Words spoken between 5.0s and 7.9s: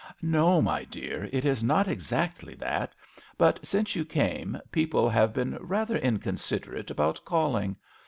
have been rather inconsiderate about calling.